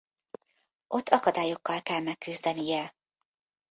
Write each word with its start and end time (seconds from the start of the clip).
Ott 0.87 1.09
akadályokkal 1.09 1.81
kell 1.81 1.99
megküzdenie. 2.01 2.95